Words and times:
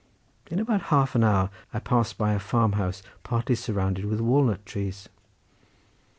In 0.49 0.57
about 0.57 0.81
half 0.89 1.13
an 1.13 1.23
hour 1.23 1.51
I 1.75 1.79
passed 1.79 2.17
by 2.17 2.33
a 2.33 2.39
farm 2.39 2.71
house 2.71 3.03
partly 3.21 3.53
surrounded 3.53 4.05
with 4.05 4.19
walnut 4.19 4.65
trees. 4.65 5.07